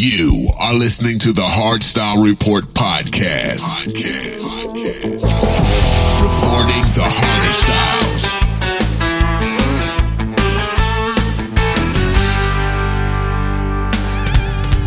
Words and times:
You 0.00 0.46
are 0.60 0.74
listening 0.74 1.18
to 1.18 1.32
the 1.32 1.42
Hardstyle 1.42 2.24
Report 2.24 2.62
podcast. 2.66 3.82
podcast. 3.82 4.62
Reporting 6.22 6.84
the 6.94 7.02
harder 7.02 7.50
styles. 7.50 8.38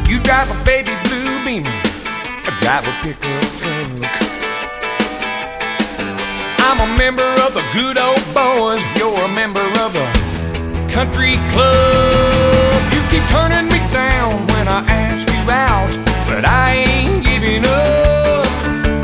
You 0.09 0.23
drive 0.23 0.49
a 0.49 0.63
baby 0.63 0.95
blue 1.03 1.43
beamer, 1.43 1.75
I 2.47 2.57
drive 2.61 2.87
a 2.87 2.93
pickup 3.03 3.43
truck. 3.59 4.15
I'm 6.61 6.79
a 6.79 6.97
member 6.97 7.29
of 7.43 7.53
the 7.53 7.63
good 7.73 7.97
old 7.97 8.23
boys, 8.33 8.81
you're 8.97 9.25
a 9.25 9.27
member 9.27 9.67
of 9.81 9.91
the 9.91 10.07
country 10.89 11.35
club. 11.51 12.93
You 12.93 13.01
keep 13.09 13.27
turning 13.27 13.60
ask 14.87 15.27
you 15.27 15.41
out, 15.49 15.93
but 16.27 16.45
I 16.45 16.83
ain't 16.85 17.23
giving 17.23 17.65
up. 17.65 18.45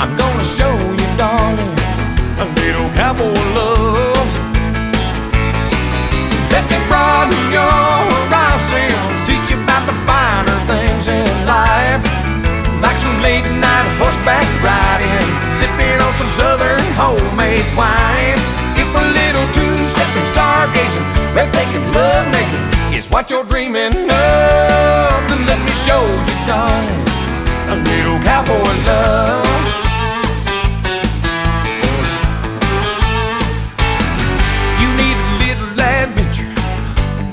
I'm 0.02 0.14
gonna 0.16 0.46
show 0.46 0.74
you, 0.74 1.08
darling, 1.18 1.74
a 2.40 2.46
little 2.62 2.90
cowboy 2.96 3.34
love. 3.58 4.30
Let 6.54 6.64
me 6.70 6.78
broaden 6.90 7.44
your 7.52 7.82
horizons, 8.14 9.18
teach 9.28 9.50
you 9.52 9.58
about 9.62 9.84
the 9.90 9.96
finer 10.06 10.60
things 10.70 11.08
in 11.08 11.28
life. 11.46 12.06
Like 12.82 12.98
some 13.02 13.20
late 13.22 13.48
night 13.58 13.90
horseback 13.98 14.46
riding, 14.62 15.26
sipping 15.58 15.98
on 15.98 16.14
some 16.16 16.32
southern 16.38 16.82
homemade 16.94 17.66
wine. 17.76 18.38
If 18.78 18.90
a 18.94 19.04
little 19.20 19.48
two-stepping 19.58 20.28
stargazing, 20.30 21.34
breathtaking 21.34 21.86
love 21.92 22.30
making 22.32 22.77
is 22.98 23.10
what 23.12 23.30
you're 23.30 23.44
dreaming 23.44 23.94
of, 23.94 25.20
then 25.30 25.42
let 25.46 25.60
me 25.62 25.74
show 25.86 26.02
you, 26.02 26.36
darling, 26.50 27.06
a 27.70 27.76
little 27.90 28.18
cowboy 28.26 28.74
love. 28.90 29.46
You 34.82 34.90
need 34.98 35.14
a 35.14 35.32
little 35.46 35.74
adventure 35.78 36.54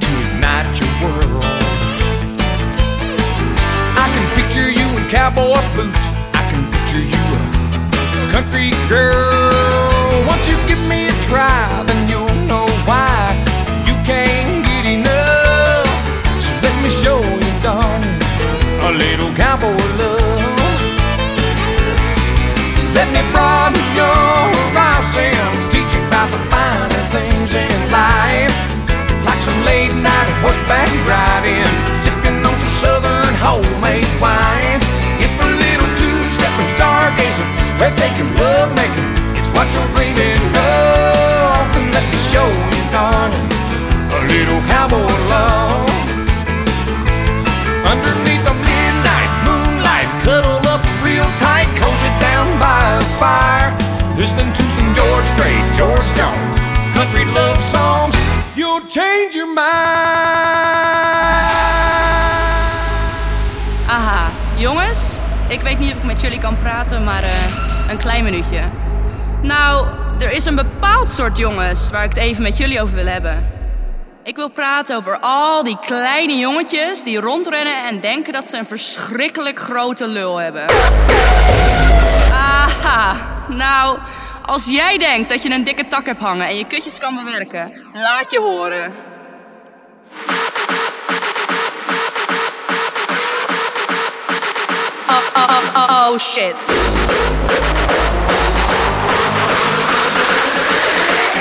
to 0.04 0.10
ignite 0.26 0.68
your 0.76 0.92
world. 1.00 1.44
I 3.96 4.06
can 4.12 4.26
picture 4.36 4.68
you 4.68 4.86
in 4.98 5.08
cowboy 5.08 5.56
boots. 5.76 6.04
I 6.36 6.42
can 6.50 6.62
picture 6.74 7.04
you 7.12 7.22
a 7.32 8.32
country 8.32 8.70
girl. 8.90 10.26
Once 10.26 10.46
you 10.46 10.56
give 10.68 10.82
me 10.88 11.08
a 11.08 11.12
try, 11.22 11.84
cowboy 19.54 19.84
love. 19.98 20.60
Let 22.94 23.08
me 23.14 23.22
broaden 23.32 23.86
your 23.94 24.50
horizons, 24.58 25.62
teach 25.72 25.90
you 25.94 26.02
about 26.06 26.30
the 26.30 26.40
finer 26.50 27.04
things 27.14 27.52
in 27.54 27.70
life. 27.90 28.54
Like 29.24 29.40
some 29.42 29.60
late 29.64 29.94
night 30.02 30.30
horseback 30.42 30.90
riding, 31.06 31.70
sipping 32.02 32.38
on 32.38 32.56
some 32.62 32.74
southern 32.82 33.34
homemade 33.42 34.06
wine. 34.20 34.83
Ik 65.54 65.60
weet 65.60 65.78
niet 65.78 65.92
of 65.92 65.98
ik 65.98 66.04
met 66.04 66.20
jullie 66.20 66.38
kan 66.38 66.56
praten, 66.56 67.04
maar 67.04 67.22
eh, 67.22 67.90
een 67.90 67.98
klein 67.98 68.24
minuutje. 68.24 68.60
Nou, 69.42 69.86
er 70.18 70.32
is 70.32 70.44
een 70.44 70.54
bepaald 70.54 71.10
soort 71.10 71.36
jongens 71.38 71.90
waar 71.90 72.04
ik 72.04 72.08
het 72.08 72.18
even 72.18 72.42
met 72.42 72.56
jullie 72.56 72.82
over 72.82 72.94
wil 72.94 73.06
hebben. 73.06 73.52
Ik 74.22 74.36
wil 74.36 74.48
praten 74.48 74.96
over 74.96 75.18
al 75.20 75.62
die 75.62 75.78
kleine 75.80 76.36
jongetjes 76.36 77.02
die 77.02 77.20
rondrennen 77.20 77.86
en 77.86 78.00
denken 78.00 78.32
dat 78.32 78.48
ze 78.48 78.56
een 78.56 78.66
verschrikkelijk 78.66 79.58
grote 79.58 80.06
lul 80.06 80.36
hebben. 80.36 80.64
Aha, 82.32 83.16
nou, 83.48 83.98
als 84.42 84.66
jij 84.66 84.98
denkt 84.98 85.28
dat 85.28 85.42
je 85.42 85.50
een 85.50 85.64
dikke 85.64 85.86
tak 85.88 86.06
hebt 86.06 86.20
hangen 86.20 86.46
en 86.46 86.56
je 86.56 86.66
kutjes 86.66 86.98
kan 86.98 87.14
bewerken, 87.14 87.72
laat 87.92 88.30
je 88.30 88.40
horen. 88.40 88.92
Oh, 95.66 95.72
oh, 95.76 95.76
oh, 95.76 95.86
oh, 95.88 96.14
oh, 96.14 96.18
shit. 96.18 96.56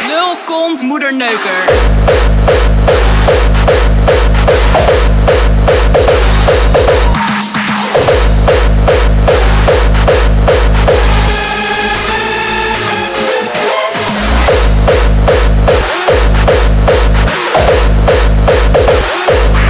Lul, 0.07 0.38
kont, 0.45 0.81
moederneuker. 0.84 1.61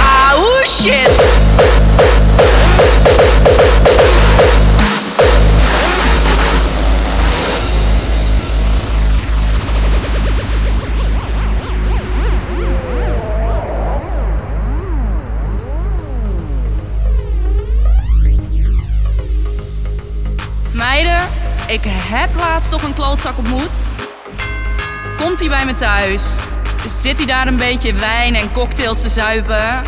Auw, 0.00 0.64
shit. 0.64 1.13
Heb 22.14 22.30
laatst 22.36 22.70
nog 22.70 22.82
een 22.82 22.94
klootzak 22.94 23.38
ontmoet. 23.38 23.82
Komt 25.16 25.40
hij 25.40 25.48
bij 25.48 25.64
me 25.64 25.74
thuis? 25.74 26.22
Zit 27.02 27.16
hij 27.16 27.26
daar 27.26 27.46
een 27.46 27.56
beetje 27.56 27.92
wijn 27.92 28.34
en 28.34 28.52
cocktails 28.52 29.02
te 29.02 29.08
zuipen? 29.08 29.82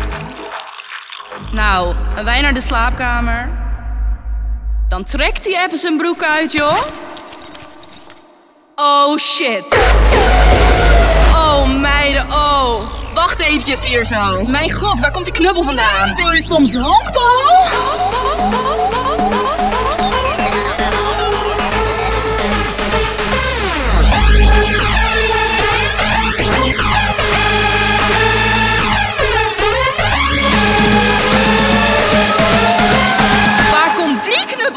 Nou, 1.51 1.95
wij 2.23 2.41
naar 2.41 2.53
de 2.53 2.61
slaapkamer. 2.61 3.49
Dan 4.89 5.03
trekt 5.03 5.45
hij 5.45 5.65
even 5.65 5.77
zijn 5.77 5.97
broek 5.97 6.23
uit, 6.23 6.51
joh. 6.51 6.77
Oh 8.75 9.17
shit. 9.17 9.77
Oh 11.33 11.79
meiden, 11.79 12.25
oh. 12.31 12.79
Wacht 13.13 13.39
eventjes 13.39 13.85
hier 13.85 14.05
zo. 14.05 14.43
Mijn 14.43 14.71
god, 14.71 14.99
waar 14.99 15.11
komt 15.11 15.25
die 15.25 15.33
knubbel 15.33 15.63
vandaan? 15.63 16.07
Speel 16.07 16.33
je 16.33 16.43
soms 16.43 16.75
honkbal? 16.75 17.45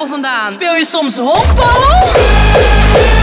Knuppel 0.00 0.06
vandaan? 0.06 0.52
Speel 0.52 0.75
je 0.75 0.85
soms 0.85 1.17
honkbal? 1.17 3.19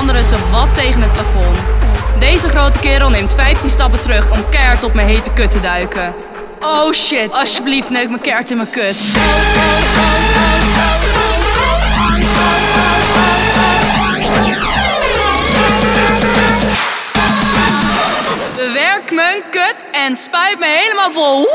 andere 0.00 0.24
ze 0.24 0.36
wat 0.50 0.74
tegen 0.74 1.00
het 1.02 1.12
plafond. 1.12 1.58
Deze 2.18 2.48
grote 2.48 2.78
kerel 2.78 3.10
neemt 3.10 3.32
15 3.34 3.70
stappen 3.70 4.00
terug 4.00 4.30
om 4.30 4.48
keihard 4.50 4.84
op 4.84 4.94
mijn 4.94 5.08
hete 5.08 5.30
kut 5.30 5.50
te 5.50 5.60
duiken. 5.60 6.14
Oh 6.60 6.92
shit, 6.92 7.32
alsjeblieft 7.32 7.90
neuk 7.90 8.08
mijn 8.08 8.20
keihard 8.20 8.50
in 8.50 8.56
mijn 8.56 8.70
kut. 8.70 8.96
Bewerk 18.56 19.12
mijn 19.12 19.42
kut 19.50 19.84
en 19.92 20.16
spuit 20.16 20.58
me 20.58 20.66
helemaal 20.66 21.12
vol. 21.12 21.48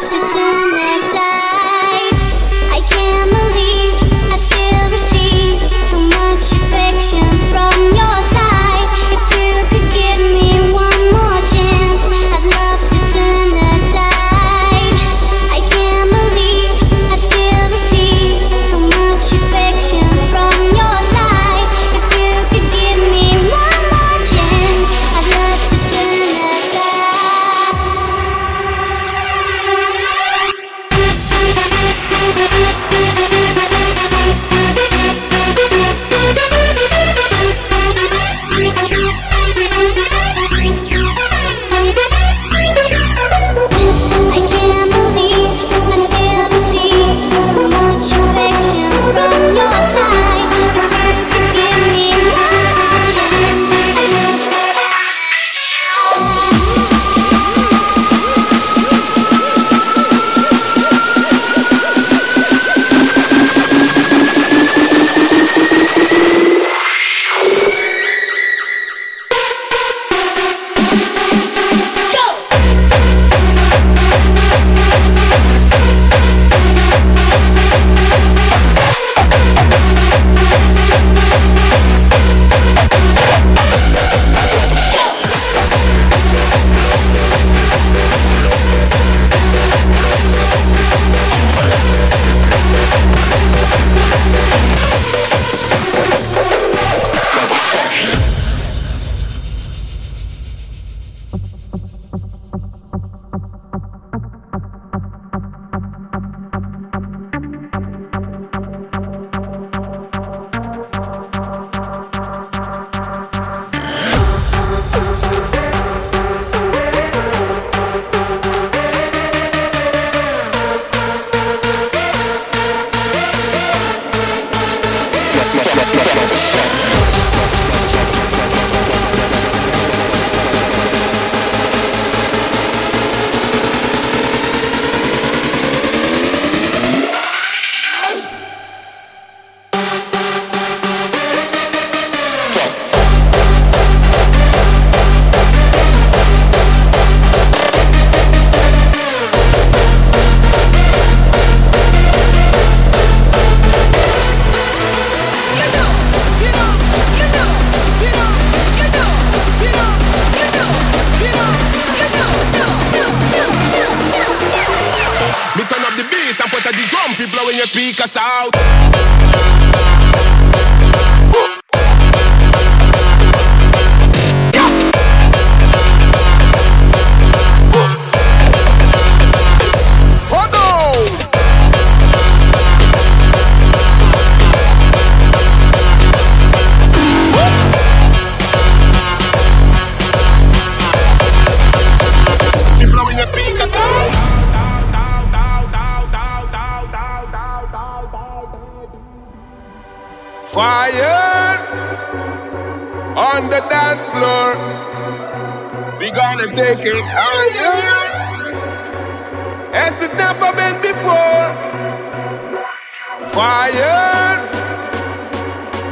I'd 0.00 0.36
love 0.36 0.57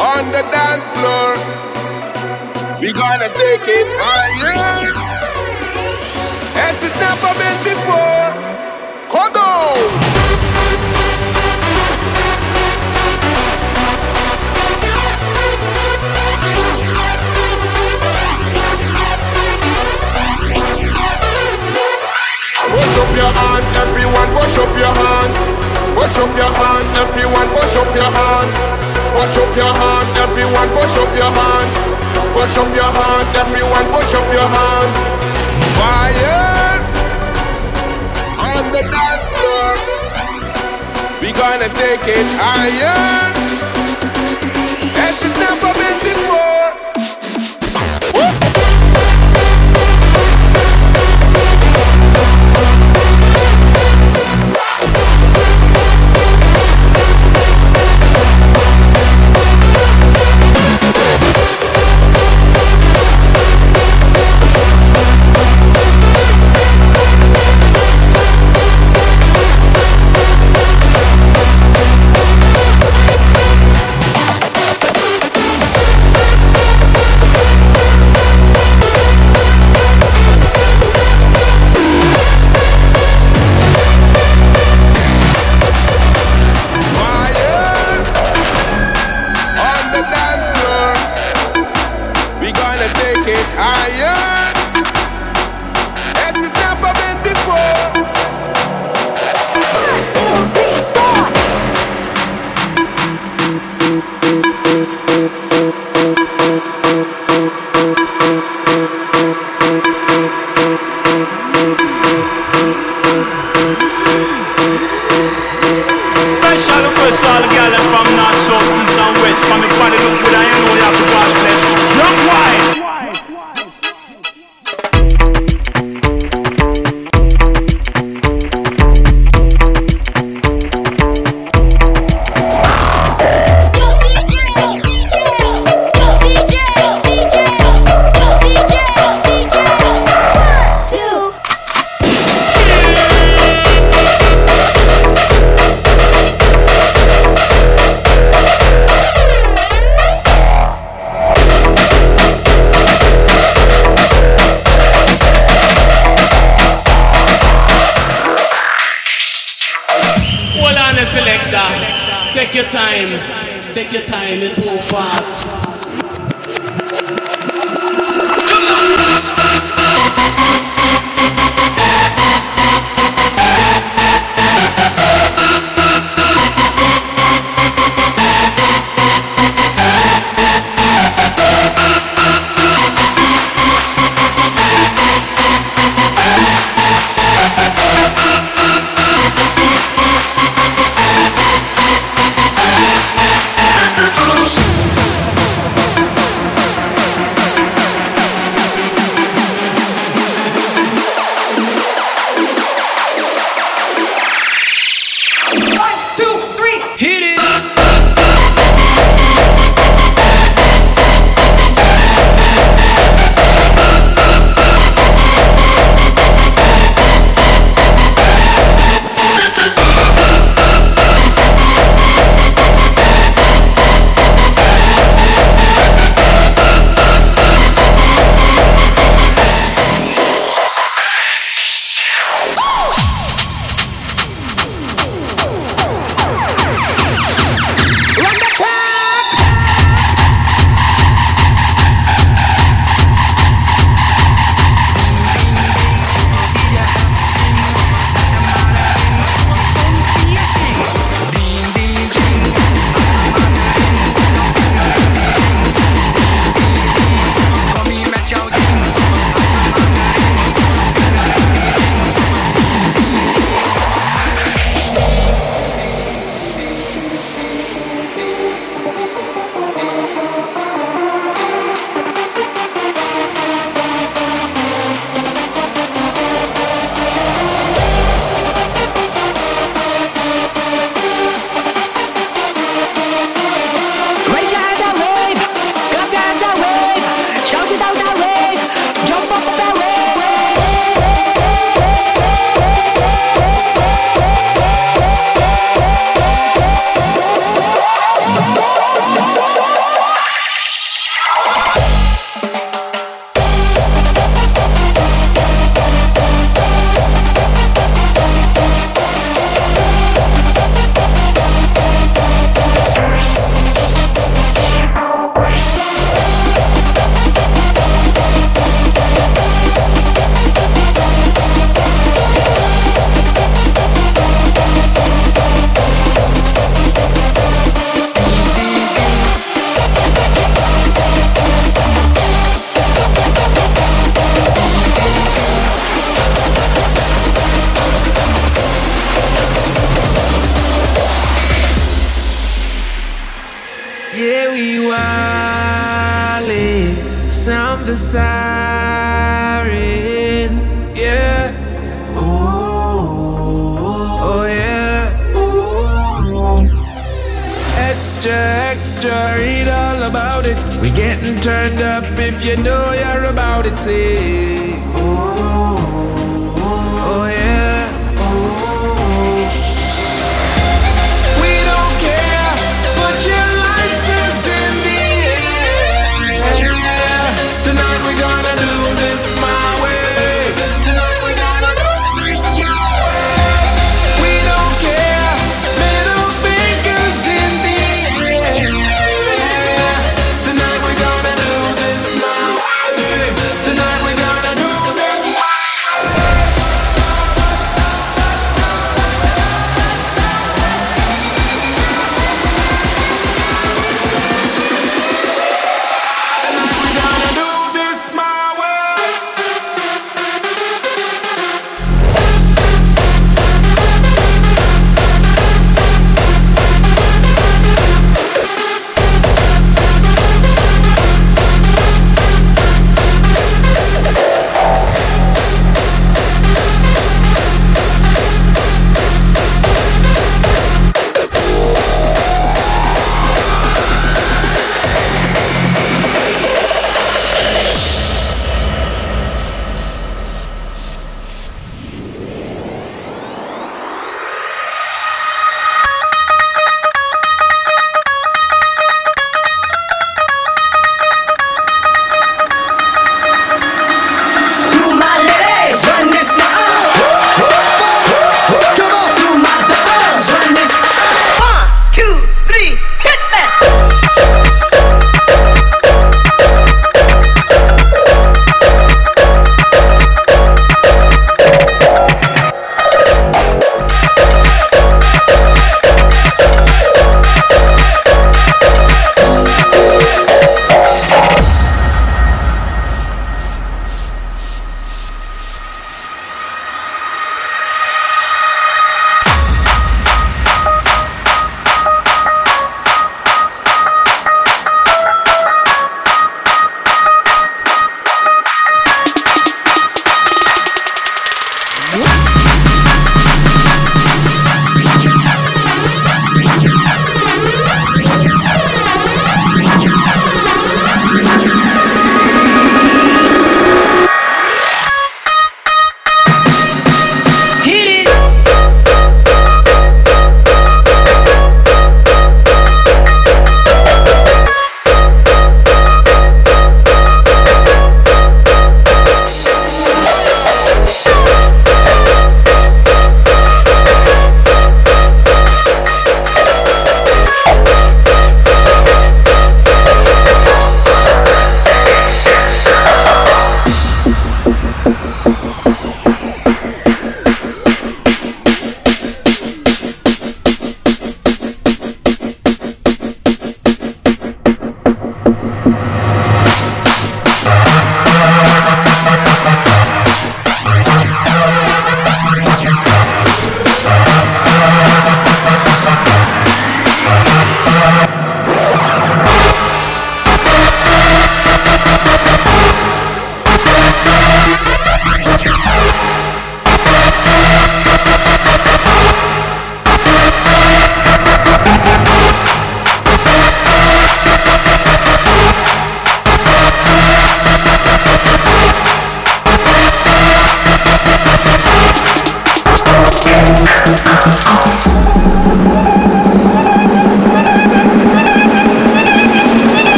on 0.00 0.32
the 0.32 0.40
dance 0.48 0.88
floor. 0.96 1.30
We 2.80 2.88
gonna 2.92 3.28
take 3.36 3.66
it 3.68 3.88
higher 4.00 4.88
as 6.56 6.80
it 6.80 6.94
never 6.96 7.32
been 7.36 7.58
before. 7.68 8.32
Come 9.12 9.36
on. 9.36 9.90
Push 22.72 22.96
up 23.02 23.10
your 23.20 23.32
hands, 23.36 23.68
everyone 23.84 24.30
push 24.32 24.56
up 24.64 24.72
your 24.80 24.94
hands. 24.96 25.38
Push 25.92 26.16
up 26.24 26.32
your 26.40 26.52
hands, 26.56 26.90
everyone 26.96 27.48
push 27.52 27.76
up 27.76 27.94
your 27.94 28.10
hands. 28.10 28.89
Push 29.14 29.36
up 29.42 29.56
your 29.56 29.74
hands, 29.74 30.12
everyone 30.24 30.68
push 30.76 30.96
up 31.02 31.12
your 31.18 31.32
hands. 31.40 31.76
Push 32.34 32.56
up 32.62 32.70
your 32.74 32.92
hands, 32.98 33.30
everyone 33.34 33.86
push 33.90 34.14
up 34.14 34.26
your 34.32 34.48
hands. 34.56 34.96
Fire 35.78 36.80
on 38.38 38.64
the 38.70 38.82
dance 38.94 39.26
floor. 39.34 39.72
We 41.20 41.32
gonna 41.32 41.68
take 41.74 42.06
it 42.06 42.26
higher. 42.38 43.30
It 44.82 45.38
never 45.38 45.72
been 45.78 45.98
before. 46.02 46.49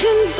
Can 0.00 0.32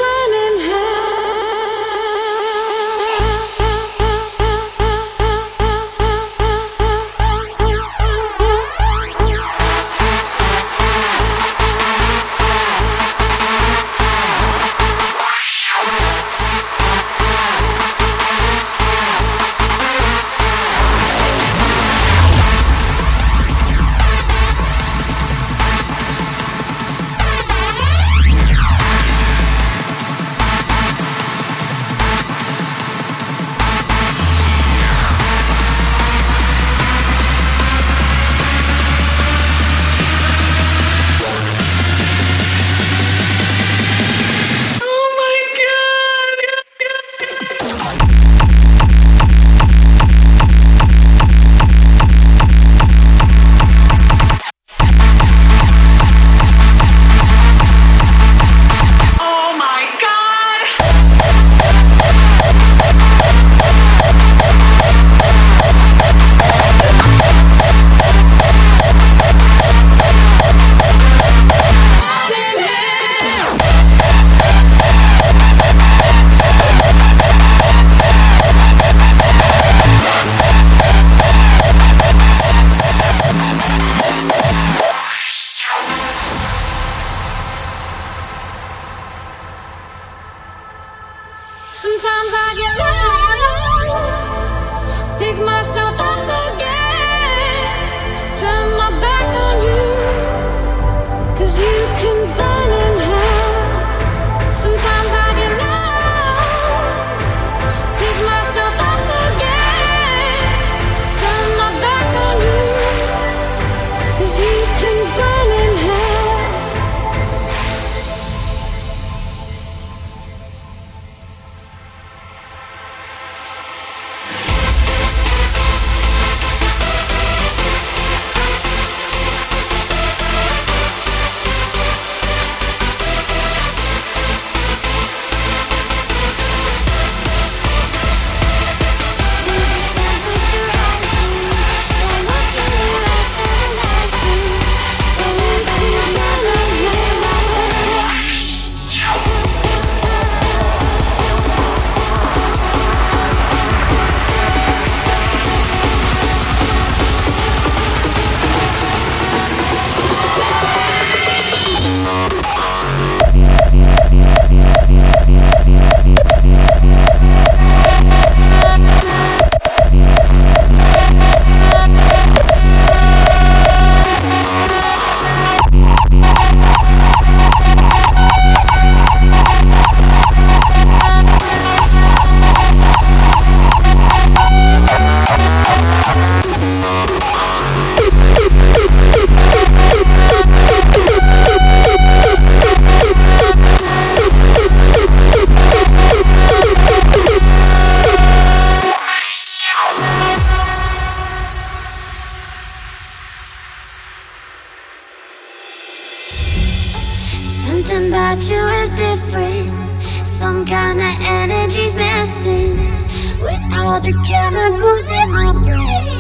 all 213.93 214.01
the 214.01 214.13
chemicals 214.27 215.11
in 215.11 215.31
my 215.31 215.53
brain. 215.53 216.12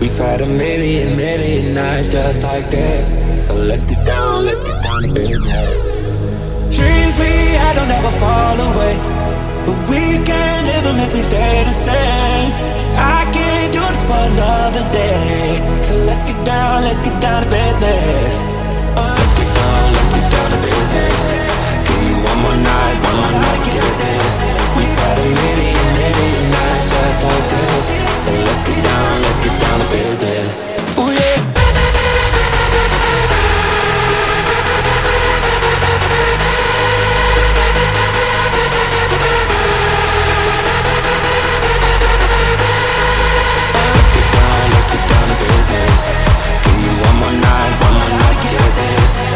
We've 0.00 0.18
had 0.18 0.42
a 0.42 0.46
million, 0.46 1.16
million 1.16 1.74
nights 1.74 2.10
just 2.10 2.42
like 2.42 2.70
this. 2.70 3.08
So 3.46 3.54
let's 3.54 3.86
get 3.86 4.04
down, 4.04 4.44
let's 4.44 4.62
get 4.62 4.82
down 4.82 5.02
to 5.02 5.08
business. 5.08 5.80
Dreams 6.68 7.14
we 7.16 7.32
had 7.56 7.74
don't 7.80 7.88
ever 7.88 8.12
fall 8.20 8.56
away. 8.60 8.94
But 9.64 9.78
we 9.88 10.02
can't 10.20 10.62
live 10.68 10.84
them 10.84 10.98
if 11.00 11.14
we 11.14 11.22
stay 11.22 11.64
the 11.64 11.76
same. 11.88 12.48
I 12.92 13.24
can't 13.32 13.72
do 13.72 13.80
this 13.80 14.02
for 14.04 14.20
another 14.20 14.84
day. 14.92 15.58
So 15.88 15.94
let's 16.04 16.22
get 16.28 16.44
down, 16.44 16.82
let's 16.84 17.00
get 17.00 17.16
down 17.22 17.42
to 17.44 17.48
business. 17.48 18.32
Uh, 19.00 19.16
let's 19.16 19.32
get 19.32 19.48
down, 19.48 19.84
let's 19.96 20.12
get 20.12 20.26
down 20.28 20.48
to 20.52 20.58
business. 20.60 21.20
Give 21.88 22.02
you 22.04 22.16
one 22.20 22.40
more 22.44 22.60
night, 22.60 22.96
one 23.00 23.16
more 23.16 23.32
night 23.32 23.62
get 23.64 23.80
this. 23.80 24.32
We've 24.76 24.96
had 25.08 25.16
a 25.24 25.28
million, 25.40 25.86
million 25.96 26.44
nights 26.52 26.86
just 26.92 27.18
like 27.24 27.46
this. 27.48 28.05
So 28.26 28.32
let's 28.32 28.62
get 28.66 28.82
down, 28.82 29.22
to 29.78 29.86
business. 29.86 30.58
Oh 30.98 31.10
yeah. 31.14 31.38
let's 43.94 44.10
get 44.10 44.26
down 44.34 44.70
let's 44.74 44.88
get 44.90 45.04
down 45.06 45.26
to 45.30 45.36
business. 45.46 45.98
Ooh 46.66 46.82
yeah. 49.22 49.35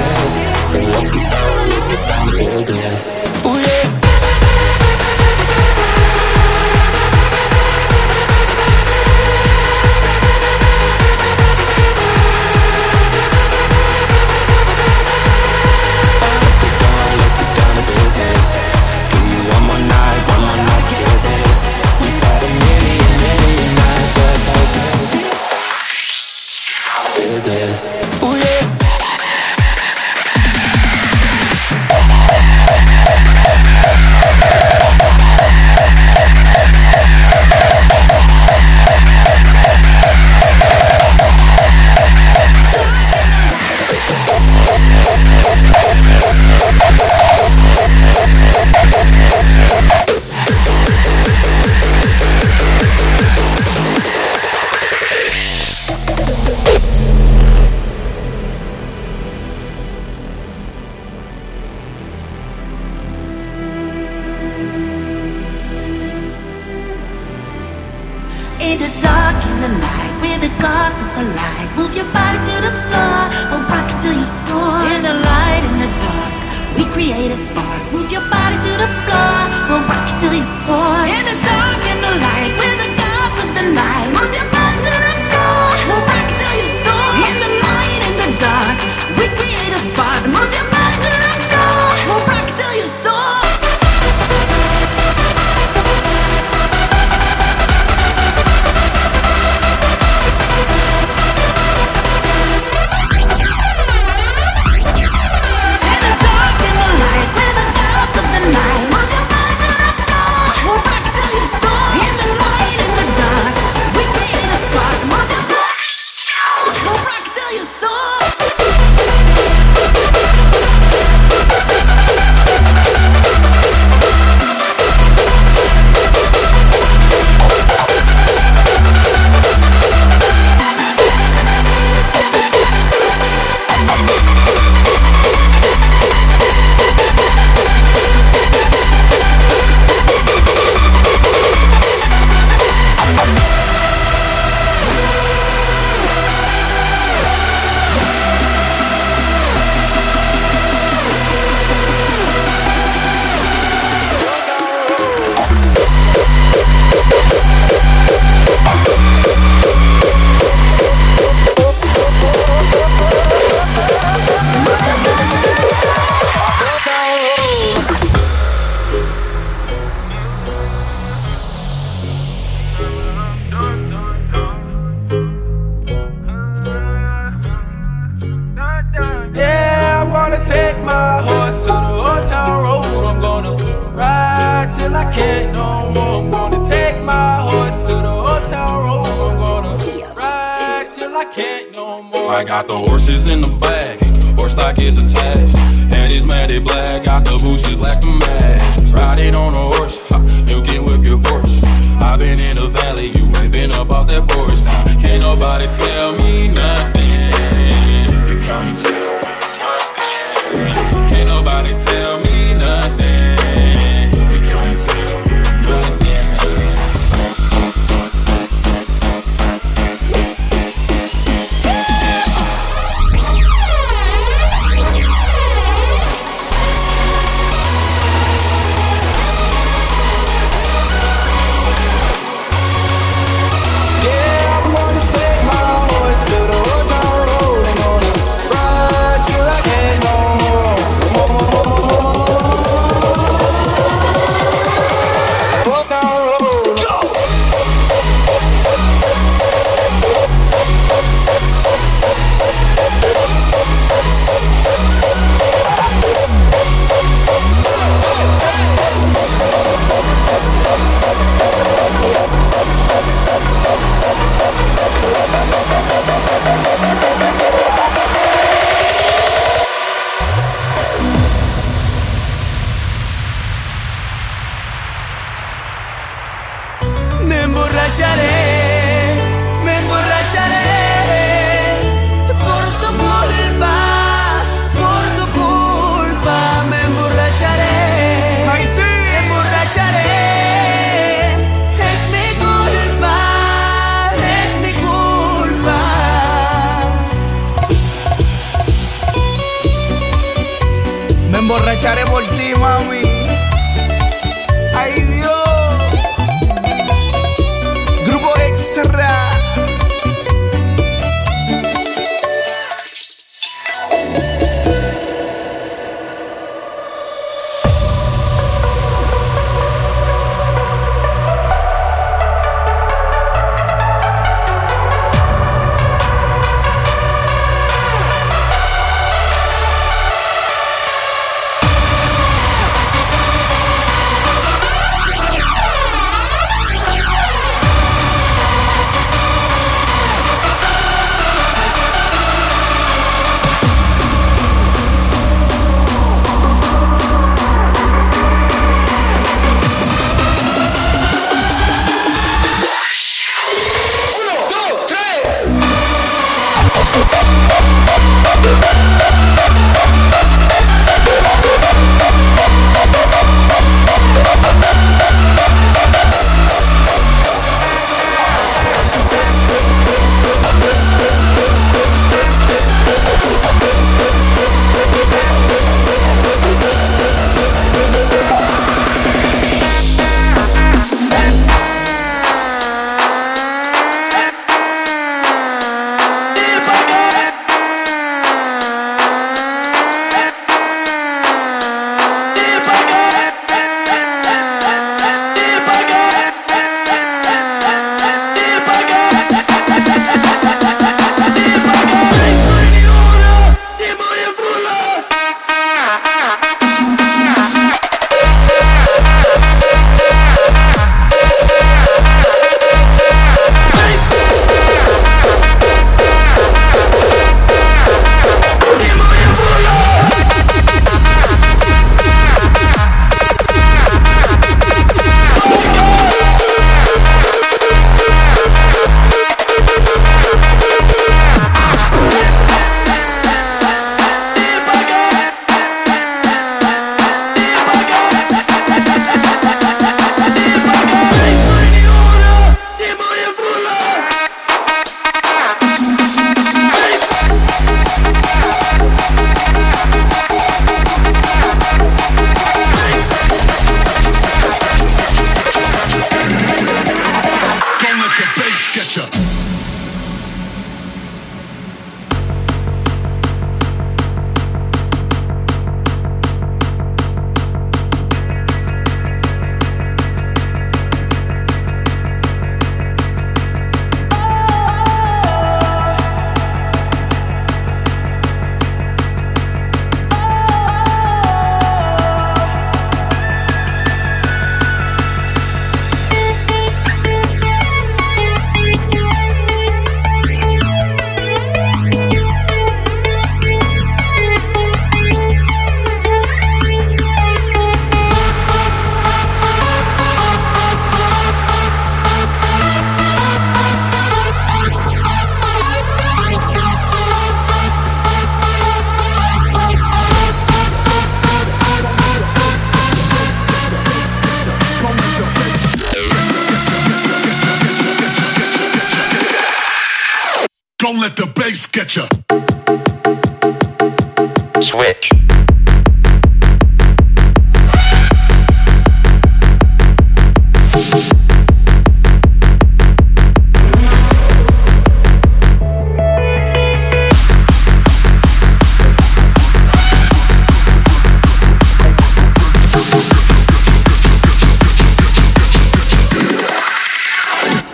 Switch. 524.71 525.09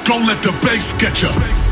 Don't 0.04 0.26
let 0.26 0.42
the 0.42 0.52
bass 0.64 0.94
get 0.94 1.22
you. 1.22 1.67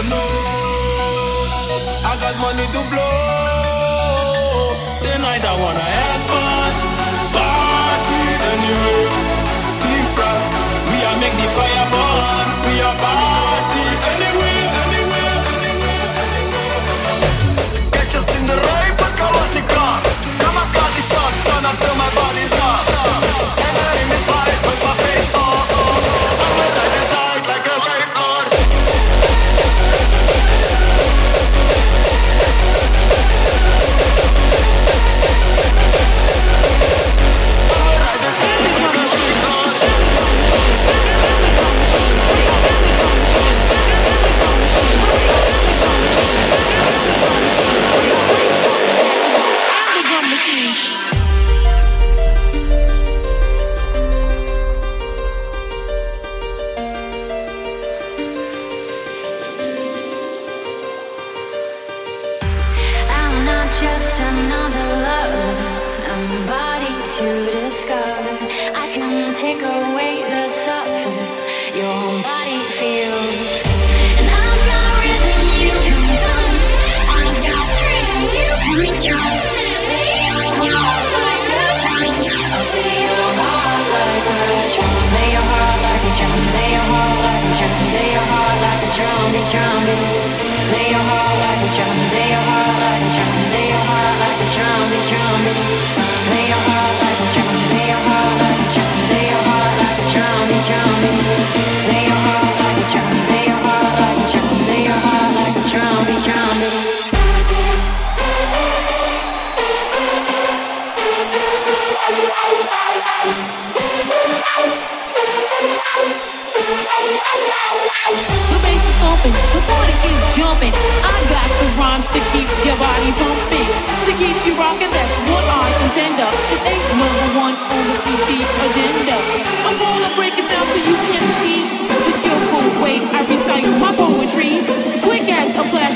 don't 0.00 0.08
know. 0.08 0.16
I 2.04 2.16
got 2.20 2.34
money 2.40 2.66
to 2.72 2.80
blow. 2.90 3.04
Tonight 5.02 5.44
I 5.44 5.54
wanna. 5.60 5.99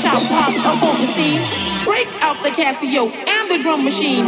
pop 0.05 0.53
up 0.65 0.83
on 0.83 1.01
the 1.01 1.07
scene. 1.07 1.41
Break 1.85 2.07
out 2.21 2.41
the 2.43 2.49
Casio 2.49 3.11
and 3.11 3.51
the 3.51 3.57
drum 3.57 3.83
machine. 3.83 4.27